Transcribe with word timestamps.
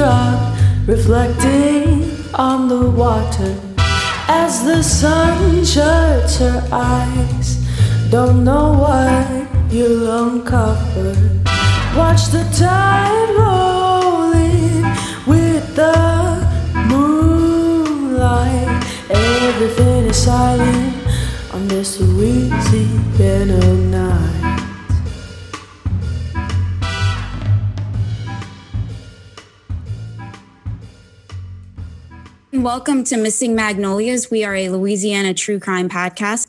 drop 0.00 0.56
reflecting 0.86 2.10
on 2.32 2.68
the 2.68 2.90
water 2.90 3.52
as 4.28 4.64
the 4.64 4.82
sun 4.82 5.62
shuts 5.62 6.38
her 6.38 6.66
eyes. 6.72 7.48
Don't 8.10 8.42
know 8.42 8.72
why 8.82 9.46
you'll 9.70 10.08
uncover. 10.22 11.12
Watch 11.94 12.22
the 12.36 12.44
tide 12.56 13.30
roll 13.40 14.32
in 14.32 14.82
with 15.32 15.66
the 15.76 15.98
moonlight. 16.88 18.70
Everything 19.10 20.06
is 20.06 20.16
silent 20.16 20.94
on 21.52 21.68
this 21.68 22.00
Louisiana 22.00 23.60
night. 23.98 24.39
Welcome 32.62 33.04
to 33.04 33.16
Missing 33.16 33.54
Magnolias. 33.54 34.30
We 34.30 34.44
are 34.44 34.54
a 34.54 34.68
Louisiana 34.68 35.32
true 35.32 35.58
crime 35.58 35.88
podcast. 35.88 36.48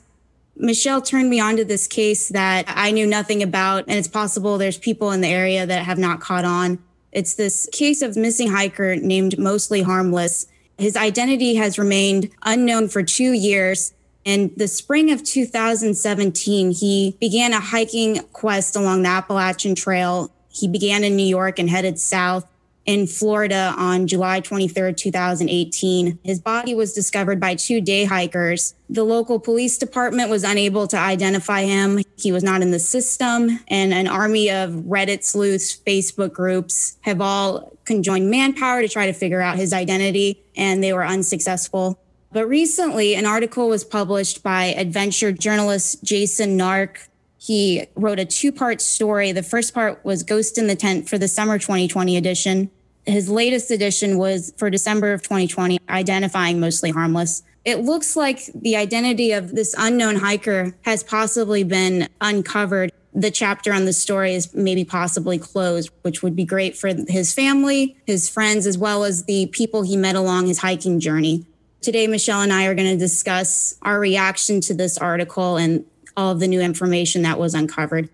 Michelle 0.54 1.00
turned 1.00 1.30
me 1.30 1.40
onto 1.40 1.64
this 1.64 1.86
case 1.86 2.28
that 2.28 2.66
I 2.68 2.90
knew 2.90 3.06
nothing 3.06 3.42
about, 3.42 3.84
and 3.88 3.96
it's 3.96 4.08
possible 4.08 4.58
there's 4.58 4.76
people 4.76 5.10
in 5.10 5.22
the 5.22 5.28
area 5.28 5.64
that 5.64 5.86
have 5.86 5.96
not 5.96 6.20
caught 6.20 6.44
on. 6.44 6.80
It's 7.12 7.34
this 7.34 7.66
case 7.72 8.02
of 8.02 8.14
missing 8.14 8.50
hiker 8.50 8.94
named 8.94 9.38
Mostly 9.38 9.80
Harmless. 9.80 10.46
His 10.76 10.98
identity 10.98 11.54
has 11.54 11.78
remained 11.78 12.28
unknown 12.42 12.88
for 12.88 13.02
two 13.02 13.32
years. 13.32 13.94
In 14.26 14.52
the 14.54 14.68
spring 14.68 15.10
of 15.10 15.24
2017, 15.24 16.72
he 16.72 17.16
began 17.20 17.54
a 17.54 17.60
hiking 17.60 18.20
quest 18.34 18.76
along 18.76 19.04
the 19.04 19.08
Appalachian 19.08 19.74
Trail. 19.74 20.30
He 20.50 20.68
began 20.68 21.04
in 21.04 21.16
New 21.16 21.26
York 21.26 21.58
and 21.58 21.70
headed 21.70 21.98
south 21.98 22.46
in 22.84 23.06
Florida 23.06 23.74
on 23.76 24.06
July 24.06 24.40
23rd, 24.40 24.96
2018. 24.96 26.18
His 26.24 26.40
body 26.40 26.74
was 26.74 26.92
discovered 26.92 27.40
by 27.40 27.54
two 27.54 27.80
day 27.80 28.04
hikers. 28.04 28.74
The 28.90 29.04
local 29.04 29.38
police 29.38 29.78
department 29.78 30.30
was 30.30 30.44
unable 30.44 30.86
to 30.88 30.98
identify 30.98 31.62
him. 31.62 32.00
He 32.16 32.32
was 32.32 32.42
not 32.42 32.62
in 32.62 32.70
the 32.70 32.78
system, 32.78 33.60
and 33.68 33.94
an 33.94 34.08
army 34.08 34.50
of 34.50 34.70
Reddit 34.70 35.24
sleuths, 35.24 35.80
Facebook 35.86 36.32
groups 36.32 36.98
have 37.02 37.20
all 37.20 37.72
conjoined 37.84 38.30
manpower 38.30 38.82
to 38.82 38.88
try 38.88 39.06
to 39.06 39.12
figure 39.12 39.40
out 39.40 39.56
his 39.56 39.72
identity, 39.72 40.42
and 40.56 40.82
they 40.82 40.92
were 40.92 41.06
unsuccessful. 41.06 41.98
But 42.32 42.46
recently, 42.48 43.14
an 43.14 43.26
article 43.26 43.68
was 43.68 43.84
published 43.84 44.42
by 44.42 44.66
adventure 44.66 45.32
journalist 45.32 46.02
Jason 46.02 46.56
Nark 46.56 47.08
he 47.42 47.88
wrote 47.96 48.20
a 48.20 48.24
two 48.24 48.52
part 48.52 48.80
story. 48.80 49.32
The 49.32 49.42
first 49.42 49.74
part 49.74 50.04
was 50.04 50.22
Ghost 50.22 50.58
in 50.58 50.68
the 50.68 50.76
Tent 50.76 51.08
for 51.08 51.18
the 51.18 51.26
summer 51.26 51.58
2020 51.58 52.16
edition. 52.16 52.70
His 53.04 53.28
latest 53.28 53.72
edition 53.72 54.16
was 54.16 54.54
for 54.56 54.70
December 54.70 55.12
of 55.12 55.22
2020, 55.22 55.80
identifying 55.88 56.60
mostly 56.60 56.90
harmless. 56.90 57.42
It 57.64 57.80
looks 57.80 58.14
like 58.14 58.42
the 58.54 58.76
identity 58.76 59.32
of 59.32 59.56
this 59.56 59.74
unknown 59.76 60.16
hiker 60.16 60.76
has 60.82 61.02
possibly 61.02 61.64
been 61.64 62.08
uncovered. 62.20 62.92
The 63.12 63.32
chapter 63.32 63.72
on 63.72 63.86
the 63.86 63.92
story 63.92 64.34
is 64.34 64.54
maybe 64.54 64.84
possibly 64.84 65.36
closed, 65.36 65.90
which 66.02 66.22
would 66.22 66.36
be 66.36 66.44
great 66.44 66.76
for 66.76 66.92
his 67.08 67.34
family, 67.34 67.96
his 68.06 68.28
friends, 68.28 68.68
as 68.68 68.78
well 68.78 69.02
as 69.02 69.24
the 69.24 69.46
people 69.46 69.82
he 69.82 69.96
met 69.96 70.14
along 70.14 70.46
his 70.46 70.60
hiking 70.60 71.00
journey. 71.00 71.44
Today, 71.80 72.06
Michelle 72.06 72.42
and 72.42 72.52
I 72.52 72.66
are 72.66 72.76
going 72.76 72.92
to 72.92 72.96
discuss 72.96 73.76
our 73.82 73.98
reaction 73.98 74.60
to 74.60 74.74
this 74.74 74.96
article 74.96 75.56
and 75.56 75.84
all 76.16 76.30
of 76.32 76.40
the 76.40 76.48
new 76.48 76.60
information 76.60 77.22
that 77.22 77.38
was 77.38 77.54
uncovered. 77.54 78.08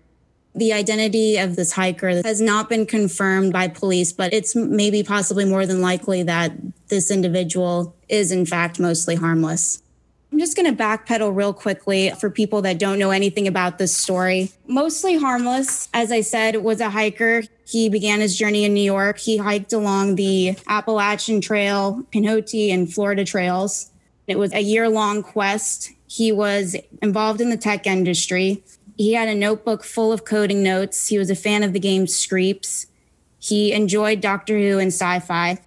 The 0.55 0.73
identity 0.73 1.37
of 1.37 1.55
this 1.55 1.73
hiker 1.73 2.09
has 2.23 2.41
not 2.41 2.69
been 2.69 2.85
confirmed 2.85 3.53
by 3.53 3.67
police, 3.67 4.11
but 4.11 4.33
it's 4.33 4.55
maybe 4.55 5.03
possibly 5.03 5.45
more 5.45 5.65
than 5.65 5.79
likely 5.81 6.23
that 6.23 6.53
this 6.87 7.11
individual 7.11 7.95
is, 8.09 8.31
in 8.31 8.45
fact, 8.45 8.79
mostly 8.79 9.15
harmless. 9.15 9.81
I'm 10.31 10.39
just 10.39 10.55
going 10.55 10.75
to 10.75 10.83
backpedal 10.83 11.35
real 11.35 11.53
quickly 11.53 12.11
for 12.11 12.29
people 12.29 12.61
that 12.61 12.77
don't 12.77 12.99
know 12.99 13.09
anything 13.09 13.47
about 13.47 13.77
this 13.77 13.95
story. 13.95 14.51
Mostly 14.67 15.17
harmless, 15.17 15.89
as 15.93 16.11
I 16.11 16.21
said, 16.21 16.57
was 16.57 16.81
a 16.81 16.89
hiker. 16.89 17.43
He 17.65 17.89
began 17.89 18.19
his 18.19 18.37
journey 18.37 18.63
in 18.63 18.73
New 18.73 18.81
York. 18.83 19.17
He 19.17 19.37
hiked 19.37 19.73
along 19.73 20.15
the 20.15 20.55
Appalachian 20.67 21.41
Trail, 21.41 22.03
Pinhoti, 22.11 22.71
and 22.71 22.91
Florida 22.91 23.25
trails. 23.25 23.88
It 24.29 24.37
was 24.37 24.53
a 24.53 24.61
year 24.61 24.87
long 24.87 25.23
quest. 25.23 25.91
He 26.07 26.31
was 26.31 26.75
involved 27.01 27.41
in 27.41 27.49
the 27.49 27.57
tech 27.57 27.87
industry. 27.87 28.63
He 28.95 29.13
had 29.13 29.27
a 29.27 29.33
notebook 29.33 29.83
full 29.83 30.13
of 30.13 30.23
coding 30.23 30.61
notes. 30.61 31.07
He 31.07 31.17
was 31.17 31.31
a 31.31 31.35
fan 31.35 31.63
of 31.63 31.73
the 31.73 31.79
game 31.79 32.05
Streeps. 32.05 32.85
He 33.39 33.71
enjoyed 33.71 34.21
Doctor 34.21 34.57
Who 34.57 34.77
and 34.77 34.89
sci 34.89 35.19
fi. 35.19 35.57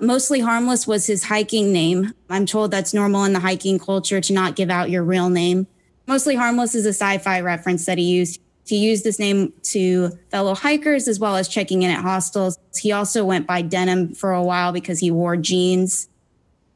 Mostly 0.00 0.40
Harmless 0.40 0.86
was 0.86 1.06
his 1.06 1.24
hiking 1.24 1.70
name. 1.70 2.14
I'm 2.30 2.46
told 2.46 2.70
that's 2.70 2.94
normal 2.94 3.24
in 3.24 3.34
the 3.34 3.40
hiking 3.40 3.78
culture 3.78 4.20
to 4.20 4.32
not 4.32 4.56
give 4.56 4.70
out 4.70 4.90
your 4.90 5.02
real 5.02 5.28
name. 5.28 5.66
Mostly 6.06 6.36
Harmless 6.36 6.74
is 6.74 6.86
a 6.86 6.94
sci 6.94 7.18
fi 7.18 7.40
reference 7.40 7.84
that 7.84 7.98
he 7.98 8.04
used. 8.04 8.40
He 8.64 8.78
used 8.78 9.04
this 9.04 9.18
name 9.18 9.52
to 9.64 10.12
fellow 10.30 10.54
hikers 10.54 11.08
as 11.08 11.18
well 11.18 11.36
as 11.36 11.48
checking 11.48 11.82
in 11.82 11.90
at 11.90 12.02
hostels. 12.02 12.58
He 12.80 12.92
also 12.92 13.24
went 13.24 13.46
by 13.46 13.60
Denim 13.62 14.14
for 14.14 14.32
a 14.32 14.42
while 14.42 14.72
because 14.72 15.00
he 15.00 15.10
wore 15.10 15.36
jeans. 15.36 16.08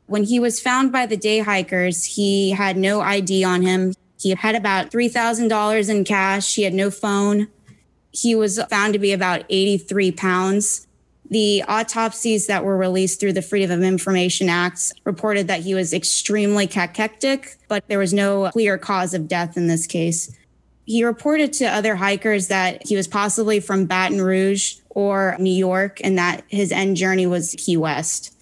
When 0.06 0.24
he 0.24 0.38
was 0.40 0.60
found 0.60 0.92
by 0.92 1.06
the 1.06 1.16
day 1.16 1.38
hikers, 1.38 2.04
he 2.04 2.50
had 2.50 2.76
no 2.76 3.00
ID 3.00 3.44
on 3.44 3.62
him. 3.62 3.94
He 4.20 4.30
had 4.30 4.54
about 4.54 4.90
$3,000 4.90 5.88
in 5.88 6.04
cash. 6.04 6.54
He 6.54 6.62
had 6.62 6.74
no 6.74 6.90
phone. 6.90 7.48
He 8.12 8.34
was 8.34 8.62
found 8.64 8.92
to 8.92 8.98
be 8.98 9.12
about 9.12 9.44
83 9.48 10.12
pounds. 10.12 10.86
The 11.30 11.64
autopsies 11.66 12.46
that 12.46 12.62
were 12.62 12.76
released 12.76 13.18
through 13.18 13.32
the 13.32 13.40
Freedom 13.40 13.70
of 13.70 13.82
Information 13.82 14.50
Act 14.50 14.92
reported 15.04 15.48
that 15.48 15.60
he 15.60 15.74
was 15.74 15.94
extremely 15.94 16.66
cachectic, 16.66 17.56
but 17.68 17.88
there 17.88 17.98
was 17.98 18.12
no 18.12 18.50
clear 18.50 18.76
cause 18.76 19.14
of 19.14 19.28
death 19.28 19.56
in 19.56 19.66
this 19.66 19.86
case. 19.86 20.36
He 20.84 21.04
reported 21.04 21.54
to 21.54 21.64
other 21.64 21.96
hikers 21.96 22.48
that 22.48 22.86
he 22.86 22.96
was 22.96 23.08
possibly 23.08 23.60
from 23.60 23.86
Baton 23.86 24.20
Rouge 24.20 24.74
or 24.90 25.36
New 25.38 25.54
York 25.54 26.00
and 26.04 26.18
that 26.18 26.44
his 26.48 26.70
end 26.70 26.96
journey 26.96 27.26
was 27.26 27.54
Key 27.56 27.78
West. 27.78 28.36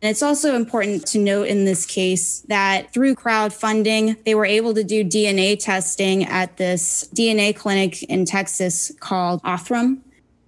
And 0.00 0.10
it's 0.10 0.22
also 0.22 0.54
important 0.54 1.06
to 1.08 1.18
note 1.18 1.48
in 1.48 1.64
this 1.64 1.84
case 1.84 2.40
that 2.42 2.92
through 2.92 3.16
crowdfunding, 3.16 4.22
they 4.24 4.34
were 4.34 4.46
able 4.46 4.72
to 4.74 4.84
do 4.84 5.04
DNA 5.04 5.58
testing 5.58 6.24
at 6.24 6.56
this 6.56 7.08
DNA 7.12 7.54
clinic 7.54 8.04
in 8.04 8.24
Texas 8.24 8.92
called 9.00 9.42
Othram. 9.42 9.98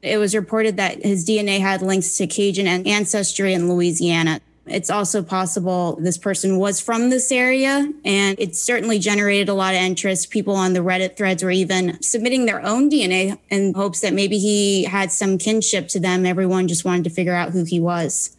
It 0.02 0.18
was 0.18 0.36
reported 0.36 0.76
that 0.76 1.04
his 1.04 1.28
DNA 1.28 1.58
had 1.60 1.82
links 1.82 2.16
to 2.18 2.26
Cajun 2.28 2.66
ancestry 2.66 3.52
in 3.52 3.68
Louisiana. 3.68 4.40
It's 4.66 4.88
also 4.88 5.22
possible 5.22 5.98
this 6.00 6.16
person 6.16 6.58
was 6.58 6.80
from 6.80 7.10
this 7.10 7.32
area, 7.32 7.92
and 8.04 8.38
it 8.38 8.54
certainly 8.54 9.00
generated 9.00 9.48
a 9.48 9.54
lot 9.54 9.74
of 9.74 9.80
interest. 9.80 10.30
People 10.30 10.54
on 10.54 10.74
the 10.74 10.80
Reddit 10.80 11.16
threads 11.16 11.42
were 11.42 11.50
even 11.50 12.00
submitting 12.00 12.46
their 12.46 12.64
own 12.64 12.88
DNA 12.88 13.38
in 13.48 13.74
hopes 13.74 14.00
that 14.00 14.14
maybe 14.14 14.38
he 14.38 14.84
had 14.84 15.10
some 15.10 15.38
kinship 15.38 15.88
to 15.88 15.98
them. 15.98 16.24
Everyone 16.24 16.68
just 16.68 16.84
wanted 16.84 17.04
to 17.04 17.10
figure 17.10 17.34
out 17.34 17.50
who 17.50 17.64
he 17.64 17.80
was. 17.80 18.36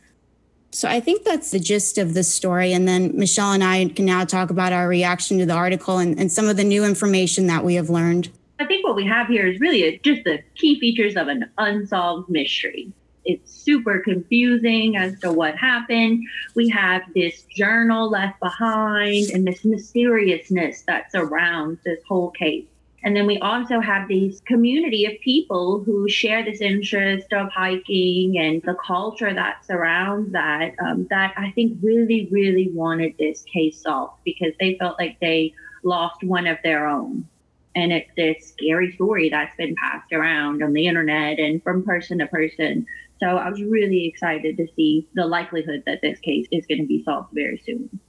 So 0.73 0.87
I 0.87 1.01
think 1.01 1.23
that's 1.23 1.51
the 1.51 1.59
gist 1.59 1.97
of 1.97 2.13
the 2.13 2.23
story. 2.23 2.71
And 2.71 2.87
then 2.87 3.17
Michelle 3.17 3.51
and 3.51 3.63
I 3.63 3.85
can 3.89 4.05
now 4.05 4.23
talk 4.23 4.49
about 4.49 4.71
our 4.71 4.87
reaction 4.87 5.37
to 5.39 5.45
the 5.45 5.53
article 5.53 5.97
and, 5.97 6.17
and 6.17 6.31
some 6.31 6.47
of 6.47 6.55
the 6.55 6.63
new 6.63 6.85
information 6.85 7.47
that 7.47 7.65
we 7.65 7.75
have 7.75 7.89
learned. 7.89 8.29
I 8.59 8.65
think 8.65 8.85
what 8.85 8.95
we 8.95 9.05
have 9.05 9.27
here 9.27 9.47
is 9.47 9.59
really 9.59 9.83
a, 9.83 9.97
just 9.97 10.23
the 10.23 10.39
key 10.55 10.79
features 10.79 11.15
of 11.17 11.27
an 11.27 11.49
unsolved 11.57 12.29
mystery. 12.29 12.93
It's 13.25 13.51
super 13.51 13.99
confusing 13.99 14.95
as 14.95 15.19
to 15.19 15.31
what 15.31 15.57
happened. 15.57 16.23
We 16.55 16.69
have 16.69 17.01
this 17.13 17.43
journal 17.55 18.09
left 18.09 18.39
behind 18.39 19.29
and 19.31 19.45
this 19.45 19.65
mysteriousness 19.65 20.83
that 20.83 21.11
surrounds 21.11 21.81
this 21.83 21.99
whole 22.07 22.31
case. 22.31 22.65
And 23.03 23.15
then 23.15 23.25
we 23.25 23.39
also 23.39 23.79
have 23.79 24.07
these 24.07 24.41
community 24.41 25.05
of 25.05 25.13
people 25.21 25.83
who 25.83 26.07
share 26.07 26.45
this 26.45 26.61
interest 26.61 27.33
of 27.33 27.49
hiking 27.49 28.37
and 28.37 28.61
the 28.61 28.75
culture 28.85 29.33
that 29.33 29.65
surrounds 29.65 30.31
that, 30.33 30.75
um, 30.79 31.07
that 31.09 31.33
I 31.35 31.51
think 31.51 31.79
really, 31.81 32.27
really 32.31 32.69
wanted 32.71 33.15
this 33.17 33.41
case 33.43 33.81
solved 33.81 34.23
because 34.23 34.53
they 34.59 34.75
felt 34.79 34.99
like 34.99 35.19
they 35.19 35.53
lost 35.83 36.23
one 36.23 36.45
of 36.45 36.59
their 36.63 36.87
own. 36.87 37.27
And 37.73 37.91
it's 37.91 38.11
this 38.15 38.49
scary 38.49 38.91
story 38.91 39.29
that's 39.29 39.55
been 39.55 39.75
passed 39.75 40.11
around 40.13 40.61
on 40.61 40.73
the 40.73 40.85
internet 40.85 41.39
and 41.39 41.63
from 41.63 41.83
person 41.83 42.19
to 42.19 42.27
person. 42.27 42.85
So 43.19 43.37
I 43.37 43.49
was 43.49 43.63
really 43.63 44.05
excited 44.05 44.57
to 44.57 44.67
see 44.75 45.07
the 45.15 45.25
likelihood 45.25 45.83
that 45.87 46.01
this 46.01 46.19
case 46.19 46.47
is 46.51 46.67
going 46.67 46.81
to 46.81 46.87
be 46.87 47.03
solved 47.03 47.29
very 47.33 47.61
soon 47.65 47.99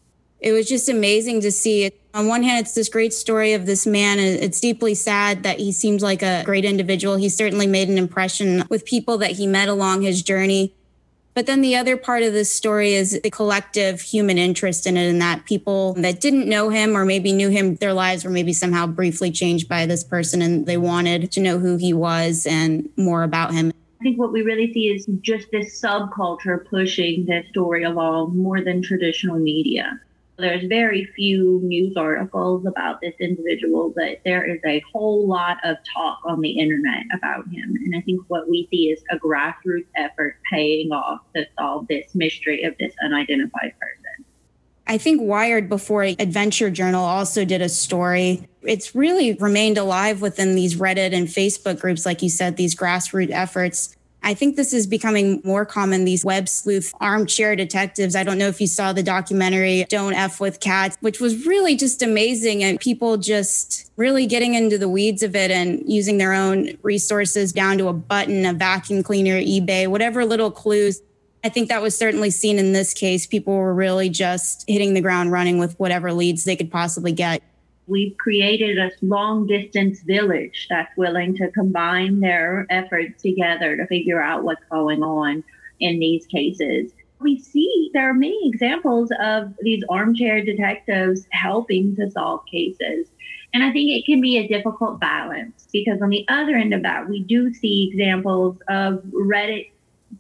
it 0.43 0.53
was 0.53 0.69
just 0.69 0.89
amazing 0.89 1.41
to 1.43 1.53
see 1.53 1.85
it. 1.85 1.99
On 2.15 2.27
one 2.27 2.43
hand, 2.43 2.67
it's 2.67 2.75
this 2.75 2.89
great 2.89 3.15
story 3.15 3.55
of 3.55 3.65
this 3.65 3.87
man. 3.87 4.19
And 4.19 4.43
it's 4.43 4.61
deeply 4.61 4.95
sad 4.95 5.45
that 5.45 5.59
he 5.59 5.73
seems 5.73 6.03
like 6.03 6.23
a 6.23 6.43
great 6.45 6.65
individual. 6.65 7.17
He 7.17 7.29
certainly 7.29 7.67
made 7.67 7.89
an 7.89 7.97
impression 7.97 8.65
with 8.69 8.85
people 8.85 9.17
that 9.19 9.33
he 9.33 9.47
met 9.47 9.69
along 9.69 10.03
his 10.03 10.21
journey. 10.23 10.75
But 11.35 11.47
then 11.47 11.63
the 11.63 11.77
other 11.77 11.97
part 11.97 12.23
of 12.23 12.35
this 12.35 12.53
story 12.53 12.93
is 12.93 13.19
the 13.23 13.31
collective 13.31 14.03
human 14.03 14.37
interest 14.37 14.87
in 14.87 14.99
it, 14.99 15.09
and 15.09 15.23
that 15.23 15.47
people 15.47 15.95
that 15.95 16.21
didn't 16.21 16.47
know 16.47 16.69
him 16.69 16.95
or 16.95 17.07
maybe 17.07 17.33
knew 17.33 17.49
him, 17.49 17.77
their 17.77 17.95
lives 17.95 18.23
were 18.23 18.31
maybe 18.31 18.53
somehow 18.53 18.87
briefly 18.87 19.31
changed 19.31 19.67
by 19.67 19.87
this 19.87 20.05
person 20.05 20.43
and 20.43 20.67
they 20.67 20.77
wanted 20.77 21.33
to 21.33 21.41
know 21.41 21.59
who 21.59 21.79
he 21.79 21.95
was 21.95 22.47
and 22.47 22.87
more 22.99 23.23
about 23.23 23.55
him. 23.55 23.73
I 24.01 24.03
think 24.03 24.19
what 24.19 24.33
we 24.33 24.43
really 24.43 24.71
see 24.75 24.89
is 24.89 25.07
just 25.23 25.51
this 25.53 25.81
subculture 25.81 26.67
pushing 26.67 27.25
this 27.25 27.47
story 27.49 27.85
along 27.85 28.37
more 28.37 28.61
than 28.61 28.83
traditional 28.83 29.39
media. 29.39 29.99
There's 30.43 30.65
very 30.65 31.05
few 31.15 31.61
news 31.63 31.97
articles 31.97 32.67
about 32.67 33.01
this 33.01 33.15
individual, 33.21 33.93
but 33.95 34.19
there 34.25 34.45
is 34.45 34.59
a 34.67 34.83
whole 34.93 35.29
lot 35.29 35.59
of 35.63 35.77
talk 35.95 36.19
on 36.27 36.41
the 36.41 36.51
internet 36.51 37.05
about 37.15 37.47
him. 37.47 37.77
And 37.85 37.95
I 37.97 38.01
think 38.01 38.23
what 38.27 38.51
we 38.51 38.67
see 38.69 38.91
is 38.91 39.01
a 39.13 39.19
grassroots 39.21 39.87
effort 39.97 40.39
paying 40.51 40.91
off 40.91 41.21
to 41.37 41.47
solve 41.57 41.87
this 41.87 42.13
mystery 42.17 42.65
of 42.65 42.77
this 42.79 42.93
unidentified 43.05 43.73
person. 43.79 44.25
I 44.89 44.99
think 44.99 45.21
Wired 45.23 45.69
before 45.69 46.03
Adventure 46.03 46.71
Journal 46.71 47.05
also 47.05 47.45
did 47.45 47.63
a 47.63 47.69
story. 47.69 48.49
It's 48.63 48.97
really 48.97 49.35
remained 49.35 49.79
alive 49.79 50.21
within 50.21 50.57
these 50.57 50.75
Reddit 50.75 51.15
and 51.15 51.29
Facebook 51.29 51.81
groups, 51.81 52.05
like 52.05 52.21
you 52.21 52.29
said, 52.29 52.57
these 52.57 52.75
grassroots 52.75 53.31
efforts. 53.31 53.97
I 54.25 54.35
think 54.35 54.57
this 54.57 54.73
is 54.73 54.87
becoming 54.87 55.41
more 55.45 55.67
common, 55.67 56.05
these 56.05 56.25
web 56.25 56.49
sleuth 56.49 56.95
armchair 57.01 57.57
detectives. 57.57 58.15
I 58.15 58.23
don't 58.23 58.39
know 58.39 58.49
if 58.49 58.61
you 58.61 58.67
saw 58.67 58.93
the 58.93 59.03
documentary 59.03 59.85
Don't 59.89 60.15
F 60.15 60.41
with 60.41 60.61
Cats, 60.61 60.97
which 61.01 61.21
was 61.21 61.45
really 61.47 61.75
just 61.75 62.03
amazing 62.03 62.63
and 62.63 62.79
people 62.79 63.17
just 63.17 63.91
really 63.97 64.27
getting 64.27 64.55
into 64.55 64.79
the 64.79 64.89
weeds 64.89 65.23
of 65.23 65.35
it 65.35 65.51
and 65.51 65.83
using 65.87 66.19
their 66.19 66.33
own 66.33 66.79
resources 66.83 67.53
down 67.53 67.79
to 67.79 67.89
a 67.89 67.93
button, 67.93 68.47
a 68.47 68.53
vacuum 68.53 69.03
cleaner, 69.03 69.41
eBay, 69.41 69.89
whatever 69.89 70.25
little 70.25 70.51
clues. 70.51 71.03
I 71.45 71.49
think 71.49 71.69
that 71.69 71.83
was 71.83 71.97
certainly 71.97 72.31
seen 72.31 72.59
in 72.59 72.73
this 72.73 72.95
case. 72.95 73.27
People 73.27 73.57
were 73.57 73.75
really 73.75 74.09
just 74.09 74.65
hitting 74.69 74.95
the 74.95 75.01
ground 75.01 75.33
running 75.33 75.59
with 75.59 75.75
whatever 75.81 76.13
leads 76.13 76.45
they 76.45 76.55
could 76.55 76.71
possibly 76.71 77.11
get. 77.11 77.43
We've 77.87 78.17
created 78.17 78.79
a 78.79 78.91
long 79.03 79.47
distance 79.47 80.03
village 80.03 80.67
that's 80.71 80.97
willing 80.97 81.35
to 81.37 81.51
combine 81.51 82.21
their 82.21 82.67
efforts 82.71 83.21
together 83.21 83.77
to 83.77 83.87
figure 83.87 84.23
out 84.23 84.45
what's 84.45 84.65
going 84.71 85.03
on 85.03 85.43
in 85.81 85.99
these 85.99 86.27
cases. 86.27 86.93
We 87.19 87.39
see 87.39 87.91
there 87.93 88.09
are 88.09 88.15
many 88.15 88.49
examples 88.49 89.13
of 89.21 89.55
these 89.61 89.85
armchair 89.89 90.45
detectives 90.45 91.27
helping 91.31 91.95
to 91.97 92.11
solve 92.11 92.45
cases. 92.51 93.09
And 93.55 93.63
I 93.63 93.71
think 93.73 93.91
it 93.91 94.07
can 94.07 94.21
be 94.21 94.39
a 94.39 94.49
difficult 94.49 94.99
balance 94.99 95.69
because 95.73 96.01
on 96.01 96.09
the 96.09 96.25
other 96.29 96.57
end 96.57 96.73
of 96.73 96.83
that, 96.83 97.09
we 97.09 97.23
do 97.23 97.53
see 97.53 97.89
examples 97.91 98.59
of 98.69 99.03
Reddit 99.13 99.71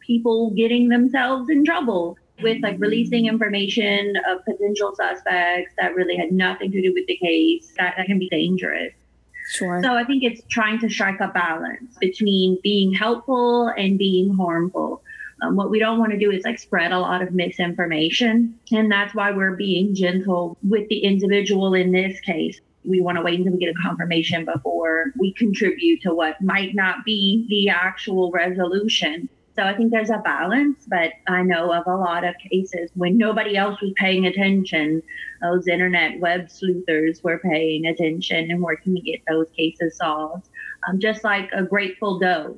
people 0.00 0.50
getting 0.50 0.88
themselves 0.88 1.48
in 1.48 1.64
trouble 1.64 2.16
with 2.42 2.62
like 2.62 2.76
releasing 2.78 3.26
information 3.26 4.14
of 4.28 4.44
potential 4.44 4.94
suspects 4.94 5.72
that 5.78 5.94
really 5.94 6.16
had 6.16 6.32
nothing 6.32 6.70
to 6.72 6.82
do 6.82 6.92
with 6.92 7.06
the 7.06 7.16
case. 7.16 7.72
That, 7.78 7.94
that 7.96 8.06
can 8.06 8.18
be 8.18 8.28
dangerous. 8.28 8.92
Sure. 9.50 9.82
So 9.82 9.94
I 9.94 10.04
think 10.04 10.22
it's 10.22 10.40
trying 10.48 10.78
to 10.80 10.88
strike 10.88 11.20
a 11.20 11.28
balance 11.28 11.96
between 12.00 12.58
being 12.62 12.92
helpful 12.92 13.68
and 13.68 13.98
being 13.98 14.34
harmful. 14.34 15.02
Um, 15.42 15.56
what 15.56 15.70
we 15.70 15.78
don't 15.78 15.98
want 15.98 16.12
to 16.12 16.18
do 16.18 16.30
is 16.30 16.44
like 16.44 16.58
spread 16.58 16.92
a 16.92 16.98
lot 16.98 17.22
of 17.22 17.32
misinformation. 17.32 18.58
And 18.70 18.90
that's 18.90 19.14
why 19.14 19.32
we're 19.32 19.56
being 19.56 19.94
gentle 19.94 20.56
with 20.62 20.88
the 20.88 20.98
individual 20.98 21.74
in 21.74 21.90
this 21.90 22.20
case. 22.20 22.60
We 22.84 23.00
want 23.00 23.16
to 23.18 23.22
wait 23.22 23.38
until 23.38 23.52
we 23.52 23.58
get 23.58 23.74
a 23.74 23.82
confirmation 23.82 24.44
before 24.44 25.12
we 25.18 25.32
contribute 25.32 26.02
to 26.02 26.14
what 26.14 26.40
might 26.40 26.74
not 26.74 27.04
be 27.04 27.46
the 27.48 27.68
actual 27.68 28.30
resolution. 28.30 29.28
So 29.54 29.62
I 29.62 29.74
think 29.76 29.90
there's 29.90 30.10
a 30.10 30.18
balance, 30.18 30.86
but 30.88 31.12
I 31.28 31.42
know 31.42 31.72
of 31.72 31.86
a 31.86 31.96
lot 31.96 32.24
of 32.24 32.34
cases 32.38 32.90
when 32.94 33.18
nobody 33.18 33.56
else 33.56 33.80
was 33.82 33.92
paying 33.96 34.24
attention, 34.26 35.02
those 35.42 35.68
internet 35.68 36.20
web 36.20 36.50
sleuthers 36.50 37.22
were 37.22 37.38
paying 37.38 37.86
attention 37.86 38.50
and 38.50 38.62
working 38.62 38.94
to 38.94 39.00
get 39.02 39.20
those 39.28 39.48
cases 39.54 39.96
solved. 39.96 40.48
Um, 40.88 40.98
just 40.98 41.22
like 41.22 41.50
a 41.52 41.62
Grateful 41.62 42.18
Doe 42.18 42.56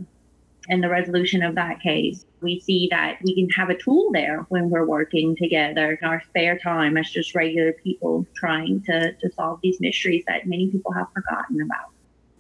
and 0.69 0.83
the 0.83 0.89
resolution 0.89 1.43
of 1.43 1.57
that 1.57 1.81
case, 1.81 2.25
we 2.41 2.61
see 2.61 2.87
that 2.91 3.19
we 3.25 3.35
can 3.35 3.49
have 3.51 3.71
a 3.71 3.77
tool 3.77 4.11
there 4.13 4.47
when 4.49 4.71
we're 4.71 4.87
working 4.87 5.35
together 5.35 5.99
in 6.01 6.09
our 6.09 6.23
spare 6.29 6.59
time 6.59 6.97
as 6.97 7.11
just 7.11 7.35
regular 7.35 7.73
people 7.73 8.25
trying 8.37 8.83
to, 8.83 9.13
to 9.15 9.33
solve 9.33 9.59
these 9.63 9.81
mysteries 9.81 10.23
that 10.29 10.47
many 10.47 10.71
people 10.71 10.93
have 10.93 11.09
forgotten 11.13 11.61
about. 11.61 11.91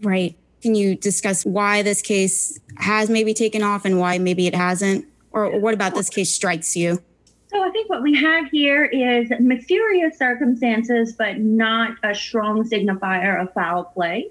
Right. 0.01 0.37
Can 0.65 0.75
you 0.75 0.97
discuss 0.97 1.45
why 1.45 1.83
this 1.83 2.01
case 2.01 2.59
has 2.79 3.11
maybe 3.11 3.35
taken 3.35 3.63
off 3.63 3.85
and 3.85 4.01
why 4.01 4.17
maybe 4.17 4.47
it 4.47 4.55
hasn't? 4.55 5.05
Or 5.31 5.61
what 5.61 5.75
about 5.75 5.95
this 5.95 6.09
case 6.09 6.33
strikes 6.33 6.75
you? 6.75 7.03
So 7.49 7.63
I 7.63 7.69
think 7.69 7.91
what 7.91 8.03
we 8.03 8.15
have 8.19 8.47
here 8.51 8.87
is 8.87 9.31
mysterious 9.41 10.17
circumstances, 10.17 11.13
but 11.19 11.39
not 11.39 11.99
a 12.03 12.15
strong 12.15 12.67
signifier 12.67 13.43
of 13.43 13.53
foul 13.53 13.85
play. 13.85 14.31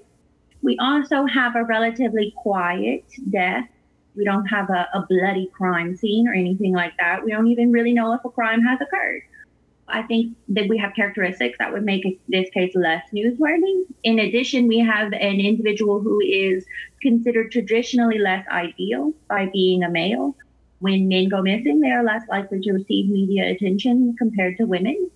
We 0.60 0.76
also 0.78 1.24
have 1.24 1.54
a 1.54 1.62
relatively 1.62 2.34
quiet 2.36 3.04
death. 3.30 3.68
We 4.16 4.24
don't 4.24 4.46
have 4.46 4.70
a, 4.70 4.88
a 4.92 5.06
bloody 5.08 5.52
crime 5.56 5.94
scene 5.94 6.26
or 6.26 6.34
anything 6.34 6.72
like 6.74 6.94
that. 6.98 7.24
We 7.24 7.30
don't 7.30 7.46
even 7.46 7.70
really 7.70 7.92
know 7.92 8.12
if 8.12 8.24
a 8.24 8.28
crime 8.28 8.60
has 8.62 8.80
occurred. 8.80 9.22
I 9.94 10.02
think 10.02 10.36
that 10.48 10.68
we 10.68 10.76
have 10.78 10.92
characteristics 10.92 11.56
that 11.60 11.72
would 11.72 11.84
make 11.84 12.02
this 12.28 12.50
case 12.50 12.74
less 12.74 13.04
newsworthy. 13.14 13.84
In 14.02 14.18
addition, 14.18 14.66
we 14.66 14.80
have 14.80 15.12
an 15.12 15.38
individual 15.38 16.00
who 16.00 16.20
is 16.20 16.66
considered 17.00 17.52
traditionally 17.52 18.18
less 18.18 18.44
ideal 18.48 19.12
by 19.28 19.46
being 19.52 19.84
a 19.84 19.88
male. 19.88 20.34
When 20.80 21.06
men 21.06 21.28
go 21.28 21.42
missing, 21.42 21.78
they 21.78 21.92
are 21.92 22.02
less 22.02 22.22
likely 22.28 22.58
to 22.62 22.72
receive 22.72 23.08
media 23.08 23.52
attention 23.52 24.16
compared 24.18 24.56
to 24.56 24.64
women. 24.64 25.10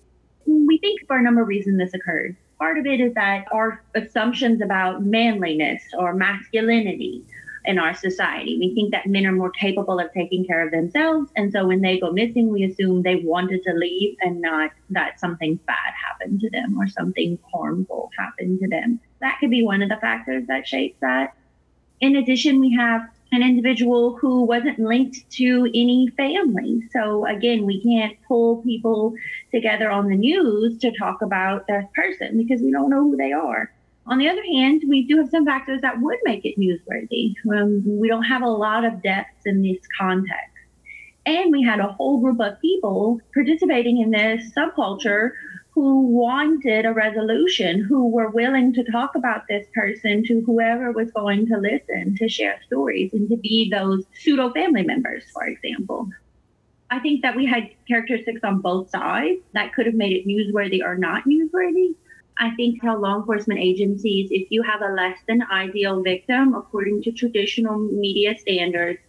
We 0.47 0.77
think 0.77 1.05
for 1.07 1.17
a 1.17 1.21
number 1.21 1.41
of 1.41 1.49
reasons 1.49 1.77
this 1.77 1.93
occurred. 1.93 2.37
Part 2.57 2.77
of 2.77 2.85
it 2.85 3.01
is 3.01 3.13
that 3.15 3.47
our 3.51 3.83
assumptions 3.95 4.61
about 4.61 5.03
manliness 5.03 5.83
or 5.97 6.13
masculinity 6.13 7.25
in 7.65 7.77
our 7.77 7.93
society. 7.93 8.57
We 8.59 8.73
think 8.73 8.91
that 8.91 9.07
men 9.07 9.25
are 9.25 9.31
more 9.31 9.51
capable 9.51 9.99
of 9.99 10.11
taking 10.13 10.45
care 10.45 10.65
of 10.65 10.71
themselves. 10.71 11.31
And 11.35 11.51
so 11.51 11.67
when 11.67 11.81
they 11.81 11.99
go 11.99 12.11
missing, 12.11 12.49
we 12.49 12.63
assume 12.63 13.03
they 13.03 13.17
wanted 13.17 13.63
to 13.63 13.73
leave 13.73 14.15
and 14.21 14.41
not 14.41 14.71
that 14.91 15.19
something 15.19 15.55
bad 15.67 15.93
happened 16.07 16.39
to 16.41 16.49
them 16.49 16.77
or 16.79 16.87
something 16.87 17.37
harmful 17.51 18.11
happened 18.17 18.59
to 18.59 18.69
them. 18.69 18.99
That 19.21 19.37
could 19.39 19.49
be 19.49 19.63
one 19.63 19.81
of 19.81 19.89
the 19.89 19.97
factors 19.97 20.45
that 20.47 20.67
shapes 20.67 20.97
that. 21.01 21.35
In 22.01 22.15
addition, 22.15 22.59
we 22.59 22.73
have 22.75 23.01
an 23.31 23.43
individual 23.43 24.17
who 24.17 24.43
wasn't 24.43 24.79
linked 24.79 25.29
to 25.31 25.69
any 25.75 26.07
family. 26.17 26.81
So 26.91 27.25
again, 27.27 27.65
we 27.65 27.83
can't 27.83 28.17
pull 28.27 28.63
people 28.63 29.13
together 29.51 29.91
on 29.91 30.09
the 30.09 30.15
news 30.15 30.77
to 30.79 30.91
talk 30.97 31.21
about 31.21 31.67
this 31.67 31.85
person 31.93 32.37
because 32.37 32.61
we 32.61 32.71
don't 32.71 32.89
know 32.89 33.03
who 33.03 33.17
they 33.17 33.31
are. 33.31 33.71
On 34.09 34.17
the 34.17 34.27
other 34.27 34.43
hand, 34.43 34.83
we 34.87 35.05
do 35.05 35.17
have 35.17 35.29
some 35.29 35.45
factors 35.45 35.81
that 35.81 36.01
would 36.01 36.17
make 36.23 36.43
it 36.43 36.57
newsworthy. 36.57 37.35
Um, 37.53 37.83
we 37.85 38.07
don't 38.07 38.23
have 38.23 38.41
a 38.41 38.49
lot 38.49 38.83
of 38.83 39.03
deaths 39.03 39.45
in 39.45 39.61
this 39.61 39.77
context. 39.99 40.49
And 41.27 41.51
we 41.51 41.61
had 41.61 41.79
a 41.79 41.91
whole 41.91 42.19
group 42.19 42.41
of 42.41 42.59
people 42.59 43.21
participating 43.35 44.01
in 44.01 44.09
this 44.09 44.51
subculture 44.57 45.31
who 45.69 46.01
wanted 46.07 46.87
a 46.87 46.91
resolution, 46.91 47.81
who 47.81 48.09
were 48.09 48.29
willing 48.29 48.73
to 48.73 48.83
talk 48.83 49.13
about 49.13 49.43
this 49.47 49.67
person 49.75 50.23
to 50.25 50.41
whoever 50.41 50.91
was 50.91 51.11
going 51.11 51.45
to 51.45 51.57
listen, 51.57 52.15
to 52.17 52.27
share 52.27 52.59
stories, 52.65 53.13
and 53.13 53.29
to 53.29 53.37
be 53.37 53.69
those 53.69 54.05
pseudo 54.15 54.51
family 54.51 54.81
members, 54.81 55.23
for 55.31 55.45
example. 55.45 56.09
I 56.89 56.97
think 56.97 57.21
that 57.21 57.35
we 57.35 57.45
had 57.45 57.69
characteristics 57.87 58.41
on 58.43 58.61
both 58.61 58.89
sides 58.89 59.41
that 59.53 59.73
could 59.75 59.85
have 59.85 59.93
made 59.93 60.13
it 60.13 60.27
newsworthy 60.27 60.83
or 60.83 60.97
not 60.97 61.25
newsworthy. 61.25 61.93
I 62.39 62.51
think 62.55 62.81
tell 62.81 62.99
law 62.99 63.17
enforcement 63.17 63.59
agencies 63.59 64.29
if 64.31 64.47
you 64.49 64.63
have 64.63 64.81
a 64.81 64.93
less 64.93 65.17
than 65.27 65.43
ideal 65.51 66.01
victim, 66.01 66.55
according 66.55 67.03
to 67.03 67.11
traditional 67.11 67.77
media 67.77 68.37
standards, 68.37 68.99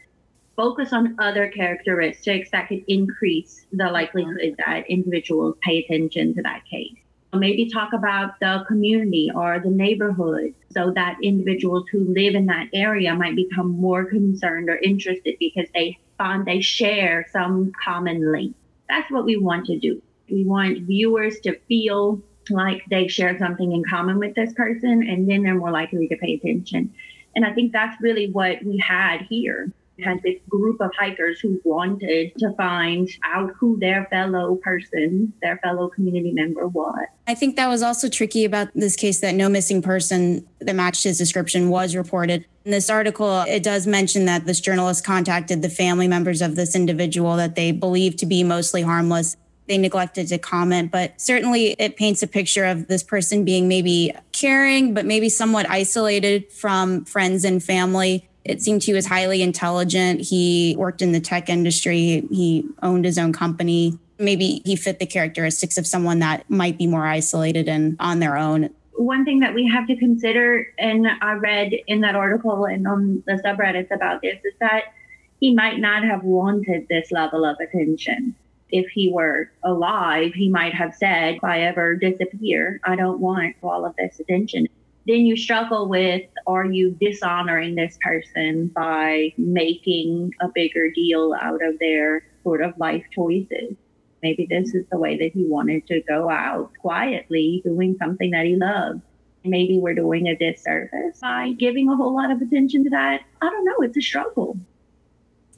focus 0.56 0.92
on 0.92 1.16
other 1.20 1.48
characteristics 1.48 2.50
that 2.50 2.68
could 2.68 2.82
increase 2.88 3.66
the 3.72 3.88
likelihood 3.88 4.56
that 4.66 4.90
individuals 4.90 5.56
pay 5.62 5.78
attention 5.78 6.34
to 6.34 6.42
that 6.42 6.64
case. 6.68 6.96
Maybe 7.32 7.70
talk 7.70 7.92
about 7.92 8.40
the 8.40 8.64
community 8.66 9.30
or 9.32 9.60
the 9.60 9.70
neighborhood 9.70 10.52
so 10.72 10.90
that 10.96 11.18
individuals 11.22 11.84
who 11.92 12.12
live 12.12 12.34
in 12.34 12.46
that 12.46 12.66
area 12.74 13.14
might 13.14 13.36
become 13.36 13.70
more 13.70 14.04
concerned 14.04 14.68
or 14.68 14.76
interested 14.78 15.36
because 15.38 15.68
they 15.72 15.96
find 16.18 16.44
they 16.44 16.60
share 16.60 17.28
some 17.30 17.70
common 17.84 18.32
link. 18.32 18.56
That's 18.88 19.08
what 19.12 19.24
we 19.24 19.36
want 19.36 19.66
to 19.66 19.78
do. 19.78 20.02
We 20.28 20.44
want 20.44 20.82
viewers 20.82 21.38
to 21.44 21.56
feel 21.68 22.20
like 22.50 22.82
they 22.90 23.08
shared 23.08 23.38
something 23.38 23.72
in 23.72 23.82
common 23.88 24.18
with 24.18 24.34
this 24.34 24.52
person, 24.54 25.02
and 25.08 25.28
then 25.28 25.42
they're 25.42 25.54
more 25.54 25.70
likely 25.70 26.08
to 26.08 26.16
pay 26.16 26.34
attention. 26.34 26.92
And 27.34 27.44
I 27.44 27.52
think 27.52 27.72
that's 27.72 28.00
really 28.00 28.30
what 28.30 28.62
we 28.64 28.78
had 28.78 29.22
here. 29.22 29.72
We 29.96 30.04
had 30.04 30.22
this 30.22 30.36
group 30.48 30.80
of 30.80 30.90
hikers 30.98 31.40
who 31.40 31.60
wanted 31.62 32.32
to 32.38 32.54
find 32.54 33.08
out 33.22 33.52
who 33.58 33.78
their 33.78 34.06
fellow 34.06 34.56
person, 34.56 35.32
their 35.42 35.58
fellow 35.58 35.88
community 35.88 36.32
member 36.32 36.66
was. 36.68 37.06
I 37.26 37.34
think 37.34 37.56
that 37.56 37.68
was 37.68 37.82
also 37.82 38.08
tricky 38.08 38.44
about 38.44 38.68
this 38.74 38.96
case 38.96 39.20
that 39.20 39.34
no 39.34 39.48
missing 39.48 39.82
person 39.82 40.46
that 40.60 40.74
matched 40.74 41.04
his 41.04 41.18
description 41.18 41.68
was 41.68 41.94
reported. 41.94 42.46
In 42.64 42.70
this 42.70 42.88
article, 42.88 43.42
it 43.42 43.62
does 43.62 43.86
mention 43.86 44.24
that 44.24 44.46
this 44.46 44.60
journalist 44.60 45.04
contacted 45.04 45.60
the 45.60 45.70
family 45.70 46.08
members 46.08 46.40
of 46.40 46.56
this 46.56 46.74
individual 46.74 47.36
that 47.36 47.54
they 47.54 47.70
believed 47.70 48.18
to 48.20 48.26
be 48.26 48.42
mostly 48.42 48.82
harmless 48.82 49.36
they 49.70 49.78
neglected 49.78 50.26
to 50.26 50.36
comment. 50.36 50.90
But 50.90 51.18
certainly 51.18 51.76
it 51.78 51.96
paints 51.96 52.24
a 52.24 52.26
picture 52.26 52.64
of 52.64 52.88
this 52.88 53.04
person 53.04 53.44
being 53.44 53.68
maybe 53.68 54.12
caring, 54.32 54.94
but 54.94 55.06
maybe 55.06 55.28
somewhat 55.28 55.70
isolated 55.70 56.50
from 56.52 57.04
friends 57.04 57.44
and 57.44 57.62
family. 57.62 58.28
It 58.44 58.60
seemed 58.60 58.82
he 58.82 58.92
was 58.92 59.06
highly 59.06 59.42
intelligent. 59.42 60.22
He 60.22 60.74
worked 60.76 61.02
in 61.02 61.12
the 61.12 61.20
tech 61.20 61.48
industry, 61.48 62.26
he 62.30 62.66
owned 62.82 63.04
his 63.04 63.16
own 63.16 63.32
company. 63.32 63.96
Maybe 64.18 64.60
he 64.64 64.74
fit 64.74 64.98
the 64.98 65.06
characteristics 65.06 65.78
of 65.78 65.86
someone 65.86 66.18
that 66.18 66.50
might 66.50 66.76
be 66.76 66.88
more 66.88 67.06
isolated 67.06 67.68
and 67.68 67.96
on 68.00 68.18
their 68.18 68.36
own. 68.36 68.70
One 68.94 69.24
thing 69.24 69.38
that 69.40 69.54
we 69.54 69.68
have 69.68 69.86
to 69.86 69.96
consider, 69.96 70.66
and 70.78 71.06
I 71.22 71.34
read 71.34 71.72
in 71.86 72.00
that 72.00 72.16
article 72.16 72.64
and 72.64 72.86
on 72.88 73.22
the 73.24 73.34
subreddits 73.34 73.92
about 73.92 74.20
this, 74.20 74.38
is 74.44 74.54
that 74.58 74.92
he 75.38 75.54
might 75.54 75.78
not 75.78 76.02
have 76.02 76.24
wanted 76.24 76.88
this 76.88 77.12
level 77.12 77.44
of 77.44 77.56
attention. 77.60 78.34
If 78.72 78.90
he 78.90 79.12
were 79.12 79.50
alive, 79.64 80.32
he 80.34 80.48
might 80.48 80.74
have 80.74 80.94
said, 80.94 81.36
if 81.36 81.44
I 81.44 81.60
ever 81.62 81.96
disappear, 81.96 82.80
I 82.84 82.96
don't 82.96 83.20
want 83.20 83.56
all 83.62 83.84
of 83.84 83.94
this 83.96 84.20
attention 84.20 84.66
then 85.06 85.26
you 85.26 85.36
struggle 85.36 85.88
with 85.88 86.22
are 86.46 86.66
you 86.66 86.96
dishonoring 87.00 87.74
this 87.74 87.98
person 88.00 88.68
by 88.68 89.32
making 89.38 90.32
a 90.40 90.48
bigger 90.48 90.90
deal 90.90 91.34
out 91.40 91.64
of 91.64 91.78
their 91.78 92.24
sort 92.42 92.62
of 92.62 92.78
life 92.78 93.04
choices? 93.12 93.74
Maybe 94.22 94.46
this 94.48 94.74
is 94.74 94.84
the 94.90 94.98
way 94.98 95.16
that 95.16 95.32
he 95.32 95.46
wanted 95.46 95.86
to 95.86 96.02
go 96.02 96.28
out 96.28 96.72
quietly 96.80 97.62
doing 97.64 97.96
something 97.98 98.30
that 98.32 98.44
he 98.44 98.56
loved. 98.56 99.00
Maybe 99.42 99.78
we're 99.78 99.94
doing 99.94 100.28
a 100.28 100.36
disservice 100.36 101.18
by 101.20 101.52
giving 101.52 101.88
a 101.88 101.96
whole 101.96 102.14
lot 102.14 102.30
of 102.30 102.42
attention 102.42 102.84
to 102.84 102.90
that. 102.90 103.22
I 103.40 103.48
don't 103.48 103.64
know. 103.64 103.78
It's 103.80 103.96
a 103.96 104.02
struggle. 104.02 104.58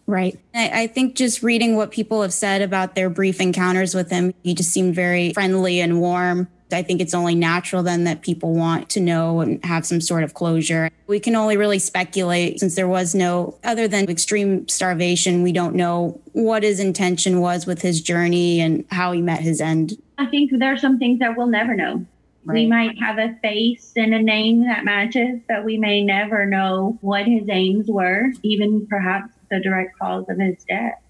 Right. 0.07 0.39
I, 0.55 0.83
I, 0.83 0.87
think 0.89 1.15
just 1.15 1.43
reading 1.43 1.77
what 1.77 1.93
people 1.93 2.23
have 2.23 2.33
said 2.33 2.61
about 2.61 2.95
their 2.95 3.09
brief 3.09 3.41
encounters 3.41 3.95
with 3.95 4.11
him, 4.11 4.35
he 4.43 4.53
just 4.53 4.71
seemed 4.71 4.95
very 4.95 5.33
friendly 5.33 5.81
and 5.81 6.01
warm. 6.01 6.49
I 6.73 6.83
think 6.83 7.01
it's 7.01 7.15
only 7.15 7.35
natural 7.35 7.83
then 7.83 8.05
that 8.05 8.23
people 8.23 8.55
want 8.55 8.89
to 8.91 9.01
know 9.01 9.41
and 9.41 9.65
have 9.65 9.87
some 9.87 10.01
sort 10.01 10.25
of 10.25 10.35
closure. 10.35 10.91
We 11.07 11.21
can 11.21 11.37
only 11.37 11.57
really 11.57 11.79
speculate 11.79 12.61
since 12.61 12.75
there 12.75 12.89
was 12.89 13.15
no, 13.15 13.59
other 13.63 13.87
than 13.87 14.09
extreme 14.11 14.67
starvation, 14.69 15.43
we 15.43 15.53
don't 15.53 15.75
know 15.75 16.21
what 16.33 16.63
his 16.63 16.81
intention 16.81 17.41
was 17.41 17.67
with 17.67 17.83
his 17.83 18.01
journey 18.01 18.61
and 18.61 18.85
how 18.91 19.13
he 19.13 19.21
met 19.21 19.41
his 19.41 19.61
end. 19.61 19.97
I 20.19 20.27
think 20.27 20.51
there 20.59 20.73
are 20.73 20.79
some 20.79 20.99
things 20.99 21.19
that 21.19 21.37
we'll 21.37 21.47
never 21.47 21.75
know. 21.75 22.05
Right. 22.45 22.55
We 22.55 22.67
might 22.67 22.99
have 22.99 23.19
a 23.19 23.37
face 23.41 23.93
and 23.95 24.13
a 24.13 24.21
name 24.21 24.65
that 24.65 24.85
matches, 24.85 25.41
but 25.47 25.65
we 25.65 25.79
may 25.79 26.03
never 26.03 26.45
know 26.45 26.99
what 27.01 27.25
his 27.25 27.49
aims 27.49 27.87
were, 27.89 28.33
even 28.43 28.87
perhaps 28.89 29.32
the 29.53 29.61
direct 29.61 29.97
cause 29.99 30.25
of 30.29 30.39
his 30.41 30.57
death. 30.69 31.01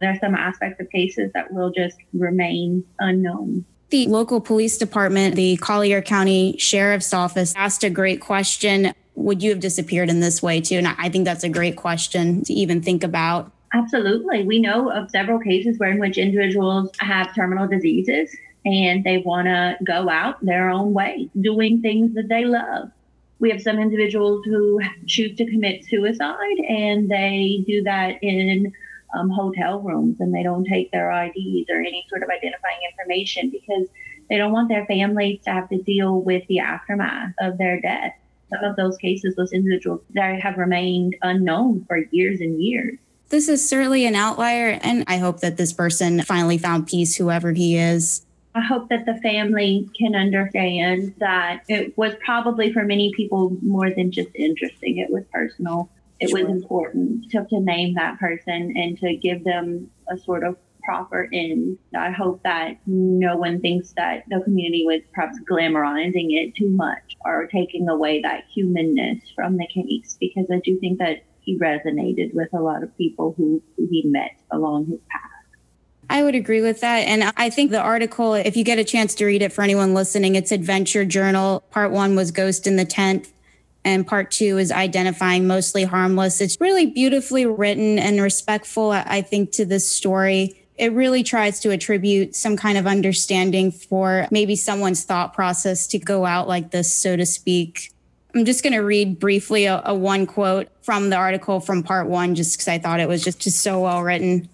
There 0.00 0.10
are 0.10 0.18
some 0.18 0.34
aspects 0.34 0.80
of 0.80 0.90
cases 0.90 1.30
that 1.32 1.52
will 1.52 1.70
just 1.70 1.96
remain 2.12 2.84
unknown 2.98 3.64
the 3.92 4.06
local 4.06 4.40
police 4.40 4.78
department, 4.78 5.36
the 5.36 5.58
Collier 5.58 6.00
County 6.00 6.56
Sheriff's 6.58 7.12
Office 7.12 7.54
asked 7.54 7.84
a 7.84 7.90
great 7.90 8.22
question. 8.22 8.92
Would 9.14 9.42
you 9.42 9.50
have 9.50 9.60
disappeared 9.60 10.08
in 10.08 10.18
this 10.18 10.42
way 10.42 10.62
too? 10.62 10.76
And 10.76 10.88
I 10.88 11.10
think 11.10 11.26
that's 11.26 11.44
a 11.44 11.48
great 11.50 11.76
question 11.76 12.42
to 12.44 12.52
even 12.54 12.80
think 12.80 13.04
about. 13.04 13.52
Absolutely. 13.74 14.44
We 14.44 14.60
know 14.60 14.90
of 14.90 15.10
several 15.10 15.38
cases 15.38 15.78
where 15.78 15.90
in 15.90 16.00
which 16.00 16.16
individuals 16.16 16.90
have 17.00 17.34
terminal 17.34 17.68
diseases 17.68 18.34
and 18.64 19.04
they 19.04 19.18
want 19.18 19.46
to 19.46 19.76
go 19.84 20.08
out 20.08 20.42
their 20.44 20.70
own 20.70 20.94
way, 20.94 21.28
doing 21.40 21.82
things 21.82 22.14
that 22.14 22.28
they 22.28 22.46
love. 22.46 22.90
We 23.42 23.50
have 23.50 23.60
some 23.60 23.80
individuals 23.80 24.44
who 24.44 24.80
choose 25.08 25.36
to 25.36 25.44
commit 25.44 25.84
suicide 25.84 26.58
and 26.68 27.10
they 27.10 27.64
do 27.66 27.82
that 27.82 28.22
in 28.22 28.72
um, 29.14 29.30
hotel 29.30 29.80
rooms 29.80 30.20
and 30.20 30.32
they 30.32 30.44
don't 30.44 30.64
take 30.64 30.92
their 30.92 31.10
IDs 31.10 31.68
or 31.68 31.80
any 31.80 32.06
sort 32.08 32.22
of 32.22 32.28
identifying 32.28 32.78
information 32.88 33.50
because 33.50 33.88
they 34.30 34.38
don't 34.38 34.52
want 34.52 34.68
their 34.68 34.86
families 34.86 35.40
to 35.42 35.50
have 35.50 35.68
to 35.70 35.82
deal 35.82 36.22
with 36.22 36.46
the 36.46 36.60
aftermath 36.60 37.34
of 37.40 37.58
their 37.58 37.80
death. 37.80 38.12
Some 38.48 38.62
of 38.62 38.76
those 38.76 38.96
cases, 38.98 39.34
those 39.34 39.52
individuals 39.52 40.02
that 40.14 40.40
have 40.40 40.56
remained 40.56 41.16
unknown 41.22 41.84
for 41.88 41.98
years 42.12 42.40
and 42.40 42.62
years. 42.62 42.96
This 43.30 43.48
is 43.48 43.68
certainly 43.68 44.06
an 44.06 44.14
outlier, 44.14 44.78
and 44.82 45.02
I 45.08 45.16
hope 45.16 45.40
that 45.40 45.56
this 45.56 45.72
person 45.72 46.22
finally 46.22 46.58
found 46.58 46.86
peace, 46.86 47.16
whoever 47.16 47.52
he 47.52 47.76
is. 47.76 48.24
I 48.54 48.60
hope 48.60 48.90
that 48.90 49.06
the 49.06 49.16
family 49.16 49.88
can 49.98 50.14
understand 50.14 51.14
that 51.18 51.62
it 51.68 51.96
was 51.96 52.14
probably 52.24 52.72
for 52.72 52.84
many 52.84 53.12
people 53.16 53.56
more 53.62 53.90
than 53.90 54.10
just 54.10 54.28
interesting, 54.34 54.98
it 54.98 55.10
was 55.10 55.24
personal 55.32 55.90
it 56.22 56.30
sure. 56.30 56.40
was 56.40 56.48
important 56.50 57.30
to, 57.32 57.44
to 57.44 57.60
name 57.60 57.94
that 57.94 58.18
person 58.18 58.72
and 58.76 58.98
to 59.00 59.16
give 59.16 59.42
them 59.42 59.90
a 60.08 60.16
sort 60.16 60.44
of 60.44 60.56
proper 60.84 61.28
end. 61.32 61.78
I 61.96 62.10
hope 62.10 62.42
that 62.44 62.78
no 62.86 63.36
one 63.36 63.60
thinks 63.60 63.92
that 63.96 64.24
the 64.28 64.40
community 64.40 64.84
was 64.86 65.02
perhaps 65.12 65.38
glamorizing 65.50 66.28
it 66.30 66.54
too 66.54 66.70
much 66.70 67.16
or 67.24 67.46
taking 67.46 67.88
away 67.88 68.22
that 68.22 68.44
humanness 68.52 69.20
from 69.34 69.56
the 69.56 69.66
case 69.66 70.16
because 70.20 70.46
I 70.50 70.60
do 70.64 70.78
think 70.78 70.98
that 70.98 71.24
he 71.40 71.58
resonated 71.58 72.34
with 72.34 72.48
a 72.52 72.60
lot 72.60 72.84
of 72.84 72.96
people 72.96 73.34
who, 73.36 73.60
who 73.76 73.88
he 73.90 74.04
met 74.06 74.36
along 74.52 74.86
his 74.86 75.00
path. 75.10 75.31
I 76.12 76.22
would 76.22 76.34
agree 76.34 76.60
with 76.60 76.82
that. 76.82 76.98
And 77.08 77.32
I 77.38 77.48
think 77.48 77.70
the 77.70 77.80
article, 77.80 78.34
if 78.34 78.54
you 78.54 78.64
get 78.64 78.78
a 78.78 78.84
chance 78.84 79.14
to 79.14 79.24
read 79.24 79.40
it 79.40 79.50
for 79.50 79.62
anyone 79.62 79.94
listening, 79.94 80.34
it's 80.34 80.52
Adventure 80.52 81.06
Journal. 81.06 81.64
Part 81.70 81.90
one 81.90 82.14
was 82.14 82.30
Ghost 82.30 82.66
in 82.66 82.76
the 82.76 82.84
Tent 82.84 83.32
and 83.82 84.06
part 84.06 84.30
two 84.30 84.58
is 84.58 84.70
identifying 84.70 85.46
mostly 85.46 85.84
harmless. 85.84 86.42
It's 86.42 86.60
really 86.60 86.84
beautifully 86.84 87.46
written 87.46 87.98
and 87.98 88.20
respectful, 88.20 88.90
I 88.90 89.22
think, 89.22 89.52
to 89.52 89.64
this 89.64 89.90
story. 89.90 90.54
It 90.76 90.92
really 90.92 91.22
tries 91.22 91.60
to 91.60 91.70
attribute 91.70 92.36
some 92.36 92.58
kind 92.58 92.76
of 92.76 92.86
understanding 92.86 93.72
for 93.72 94.28
maybe 94.30 94.54
someone's 94.54 95.04
thought 95.04 95.32
process 95.32 95.86
to 95.88 95.98
go 95.98 96.26
out 96.26 96.46
like 96.46 96.72
this, 96.72 96.92
so 96.92 97.16
to 97.16 97.24
speak. 97.24 97.90
I'm 98.34 98.44
just 98.44 98.62
going 98.62 98.74
to 98.74 98.80
read 98.80 99.18
briefly 99.18 99.64
a, 99.64 99.80
a, 99.86 99.94
one 99.94 100.26
quote 100.26 100.68
from 100.82 101.08
the 101.08 101.16
article 101.16 101.58
from 101.58 101.82
part 101.82 102.06
one, 102.06 102.34
just 102.34 102.56
because 102.56 102.68
I 102.68 102.78
thought 102.78 103.00
it 103.00 103.08
was 103.08 103.24
just, 103.24 103.40
just 103.40 103.60
so 103.60 103.80
well 103.80 104.02
written. 104.02 104.50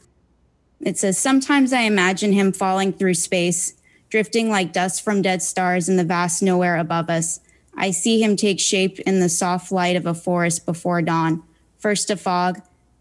It 0.80 0.98
says, 0.98 1.18
Sometimes 1.18 1.72
I 1.72 1.82
imagine 1.82 2.32
him 2.32 2.52
falling 2.52 2.92
through 2.92 3.14
space, 3.14 3.74
drifting 4.10 4.48
like 4.50 4.72
dust 4.72 5.02
from 5.02 5.22
dead 5.22 5.42
stars 5.42 5.88
in 5.88 5.96
the 5.96 6.04
vast 6.04 6.42
nowhere 6.42 6.76
above 6.76 7.10
us 7.10 7.40
I 7.80 7.92
see 7.92 8.20
him 8.20 8.34
take 8.34 8.58
shape 8.58 8.98
in 9.00 9.20
the 9.20 9.28
soft 9.28 9.70
light 9.70 9.94
of 9.94 10.04
a 10.04 10.12
forest 10.12 10.66
before 10.66 11.00
dawn, 11.00 11.44
first 11.78 12.10
a 12.10 12.16
fog, 12.16 12.60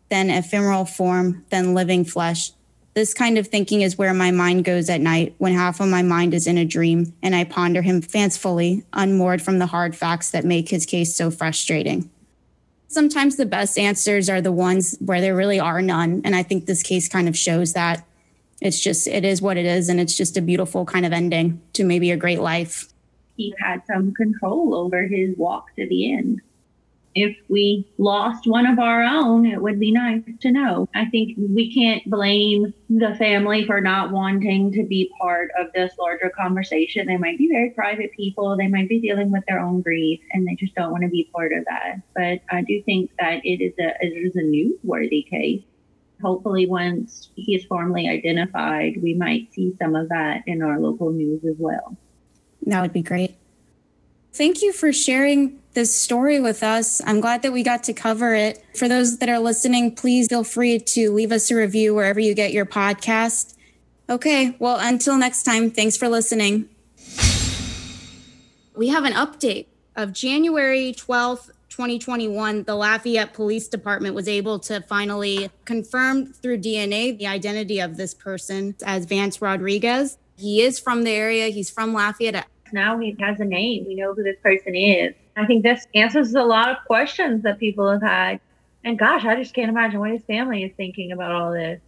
then 0.10 0.30
ephemeral 0.30 0.86
form, 0.86 1.44
then 1.50 1.74
living 1.74 2.06
flesh. 2.06 2.52
This 2.94 3.14
kind 3.14 3.40
of 3.40 3.48
thinking 3.48 3.82
is 3.82 3.98
where 3.98 4.14
my 4.14 4.30
mind 4.30 4.66
goes 4.66 4.88
at 4.88 5.02
night 5.02 5.34
when 5.40 5.54
half 5.54 5.80
of 5.80 5.88
my 5.88 6.04
mind 6.04 6.36
is 6.36 6.46
in 6.46 6.60
a 6.60 6.66
dream 6.66 7.14
and 7.24 7.36
I 7.36 7.44
ponder 7.44 7.82
him 7.82 8.02
fancifully, 8.02 8.84
unmoored 8.94 9.42
from 9.42 9.58
the 9.58 9.66
hard 9.66 9.96
facts 9.96 10.30
that 10.30 10.46
make 10.46 10.70
his 10.70 10.86
case 10.86 11.16
so 11.16 11.32
frustrating. 11.32 12.12
Sometimes 12.98 13.36
the 13.36 13.46
best 13.46 13.78
answers 13.78 14.30
are 14.30 14.42
the 14.42 14.52
ones 14.52 14.98
where 15.00 15.22
there 15.22 15.36
really 15.36 15.60
are 15.60 15.82
none. 15.82 16.22
And 16.26 16.36
I 16.36 16.42
think 16.42 16.66
this 16.66 16.82
case 16.82 17.08
kind 17.08 17.28
of 17.28 17.38
shows 17.38 17.74
that 17.74 18.04
it's 18.60 18.80
just, 18.80 19.08
it 19.08 19.24
is 19.24 19.42
what 19.42 19.56
it 19.56 19.66
is. 19.66 19.88
And 19.88 20.00
it's 20.00 20.18
just 20.18 20.36
a 20.36 20.42
beautiful 20.42 20.84
kind 20.84 21.06
of 21.06 21.14
ending 21.14 21.62
to 21.74 21.84
maybe 21.84 22.10
a 22.10 22.18
great 22.18 22.40
life 22.40 22.92
he 23.38 23.54
had 23.60 23.84
some 23.88 24.14
control 24.16 24.76
over 24.76 25.04
his 25.04 25.38
walk 25.38 25.74
to 25.76 25.88
the 25.88 26.12
end. 26.12 26.42
If 27.20 27.36
we 27.50 27.84
lost 27.98 28.46
one 28.46 28.68
of 28.68 28.78
our 28.78 29.02
own, 29.02 29.48
it 29.48 29.60
would 29.60 29.80
be 29.80 29.92
nice 29.92 30.22
to 30.42 30.52
know. 30.52 30.88
I 30.94 31.06
think 31.06 31.36
we 31.38 31.74
can't 31.74 32.08
blame 32.08 32.76
the 32.92 33.16
family 33.16 33.66
for 33.66 33.82
not 33.82 34.12
wanting 34.12 34.72
to 34.74 34.84
be 34.84 35.12
part 35.20 35.50
of 35.60 35.74
this 35.74 35.94
larger 35.98 36.30
conversation. 36.30 37.08
They 37.08 37.18
might 37.18 37.40
be 37.40 37.50
very 37.52 37.72
private 37.72 38.12
people, 38.12 38.56
they 38.56 38.68
might 38.68 38.88
be 38.88 39.00
dealing 39.00 39.32
with 39.32 39.44
their 39.48 39.60
own 39.60 39.82
grief, 39.82 40.20
and 40.32 40.48
they 40.48 40.54
just 40.54 40.76
don't 40.76 40.92
want 40.92 41.06
to 41.06 41.10
be 41.10 41.28
part 41.34 41.54
of 41.54 41.66
that. 41.66 42.02
But 42.16 42.42
I 42.56 42.62
do 42.62 42.84
think 42.84 43.10
that 43.20 43.44
it 43.44 43.64
is 43.64 43.74
a 43.80 43.96
it 44.00 44.14
is 44.14 44.36
a 44.36 44.44
newsworthy 44.44 45.28
case 45.28 45.64
hopefully 46.22 46.68
once 46.68 47.30
he 47.36 47.56
is 47.56 47.64
formally 47.66 48.10
identified, 48.10 49.02
we 49.04 49.14
might 49.14 49.54
see 49.54 49.76
some 49.78 49.96
of 49.96 50.10
that 50.10 50.42
in 50.48 50.64
our 50.64 50.80
local 50.80 51.12
news 51.12 51.44
as 51.46 51.56
well. 51.60 51.96
That 52.66 52.82
would 52.82 52.94
be 52.94 53.04
great. 53.04 53.36
Thank 54.38 54.62
you 54.62 54.72
for 54.72 54.94
sharing 54.94 55.58
this 55.74 56.00
story 56.00 56.40
with 56.40 56.62
us. 56.62 57.02
I'm 57.04 57.22
glad 57.22 57.42
that 57.42 57.52
we 57.52 57.64
got 57.64 57.82
to 57.86 57.94
cover 57.94 58.36
it. 58.36 58.64
For 58.76 58.88
those 58.88 59.18
that 59.18 59.30
are 59.30 59.40
listening, 59.40 59.96
please 59.96 60.28
feel 60.28 60.44
free 60.44 60.78
to 60.78 61.12
leave 61.12 61.32
us 61.32 61.50
a 61.50 61.56
review 61.56 61.96
wherever 61.96 62.20
you 62.20 62.36
get 62.36 62.54
your 62.54 62.68
podcast. 62.68 63.56
Okay, 64.08 64.56
well, 64.60 64.78
until 64.80 65.18
next 65.18 65.42
time, 65.42 65.72
thanks 65.72 65.98
for 65.98 66.08
listening. 66.08 66.70
We 68.76 68.90
have 68.90 69.06
an 69.06 69.14
update 69.14 69.66
of 69.96 70.14
January 70.14 70.94
12th, 70.96 71.48
2021. 71.70 72.66
The 72.66 72.76
Lafayette 72.76 73.34
Police 73.34 73.68
Department 73.68 74.14
was 74.14 74.28
able 74.28 74.60
to 74.60 74.82
finally 74.82 75.50
confirm 75.66 76.28
through 76.28 76.60
DNA 76.60 77.18
the 77.18 77.26
identity 77.26 77.80
of 77.80 77.98
this 77.98 78.14
person 78.14 78.76
as 78.86 79.06
Vance 79.06 79.42
Rodriguez. 79.42 80.20
He 80.38 80.62
is 80.62 80.80
from 80.80 81.06
the 81.06 81.10
area, 81.10 81.48
he's 81.48 81.72
from 81.72 81.92
Lafayette. 81.92 82.46
Now 82.72 82.98
he 83.00 83.16
has 83.20 83.40
a 83.40 83.46
name. 83.46 83.86
We 83.88 83.96
know 83.96 84.14
who 84.14 84.24
this 84.24 84.38
person 84.42 84.76
is. 84.76 85.14
I 85.36 85.46
think 85.46 85.64
this 85.64 85.88
answers 85.94 86.34
a 86.34 86.44
lot 86.44 86.70
of 86.70 86.78
questions 86.86 87.44
that 87.44 87.60
people 87.60 87.90
have 87.90 88.02
had. 88.02 88.40
And 88.84 88.98
gosh, 88.98 89.26
I 89.26 89.36
just 89.36 89.54
can't 89.54 89.70
imagine 89.70 90.00
what 90.00 90.12
his 90.12 90.24
family 90.24 90.64
is 90.64 90.72
thinking 90.78 91.12
about 91.12 91.32
all 91.32 91.52
this. 91.52 91.82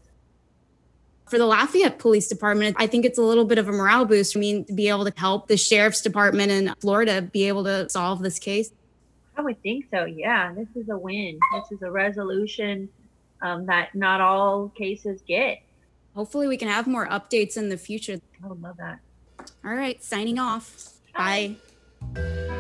For 1.27 1.38
the 1.38 1.45
Lafayette 1.45 2.00
Police 2.00 2.27
Department, 2.27 2.75
I 2.79 2.88
think 2.88 3.05
it's 3.05 3.19
a 3.19 3.21
little 3.21 3.45
bit 3.45 3.57
of 3.57 3.67
a 3.67 3.71
morale 3.71 4.05
boost. 4.05 4.36
I 4.36 4.39
mean, 4.39 4.65
to 4.65 4.74
be 4.74 4.89
able 4.89 5.05
to 5.05 5.13
help 5.15 5.48
the 5.48 5.57
sheriff's 5.57 6.01
department 6.01 6.51
in 6.51 6.74
Florida 6.79 7.21
be 7.21 7.48
able 7.48 7.63
to 7.65 7.88
solve 7.89 8.21
this 8.21 8.39
case. 8.39 8.71
I 9.38 9.41
would 9.41 9.62
think 9.62 9.86
so. 9.91 10.05
Yeah, 10.05 10.51
this 10.53 10.67
is 10.75 10.89
a 10.89 10.98
win. 10.98 11.39
This 11.53 11.71
is 11.71 11.81
a 11.83 11.91
resolution 11.91 12.89
um, 13.41 13.65
that 13.67 13.93
not 13.95 14.21
all 14.21 14.69
cases 14.69 15.21
get. 15.27 15.62
Hopefully, 16.15 16.48
we 16.48 16.57
can 16.57 16.67
have 16.67 16.88
more 16.88 17.07
updates 17.07 17.55
in 17.55 17.69
the 17.69 17.77
future. 17.77 18.19
I 18.43 18.48
would 18.48 18.62
love 18.62 18.77
that. 18.77 19.00
All 19.65 19.73
right, 19.73 20.03
signing 20.03 20.39
off. 20.39 20.89
Bye. 21.15 21.55
Bye. 22.15 22.55